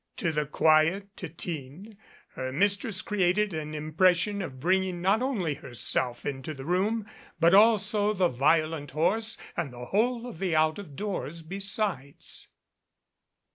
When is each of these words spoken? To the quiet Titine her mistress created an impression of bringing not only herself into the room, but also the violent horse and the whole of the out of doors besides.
To 0.17 0.31
the 0.31 0.47
quiet 0.47 1.15
Titine 1.15 1.95
her 2.29 2.51
mistress 2.51 3.03
created 3.03 3.53
an 3.53 3.75
impression 3.75 4.41
of 4.41 4.59
bringing 4.59 4.99
not 4.99 5.21
only 5.21 5.53
herself 5.53 6.25
into 6.25 6.55
the 6.55 6.65
room, 6.65 7.05
but 7.39 7.53
also 7.53 8.11
the 8.11 8.27
violent 8.27 8.89
horse 8.89 9.37
and 9.55 9.71
the 9.71 9.85
whole 9.85 10.25
of 10.25 10.39
the 10.39 10.55
out 10.55 10.79
of 10.79 10.95
doors 10.95 11.43
besides. 11.43 12.47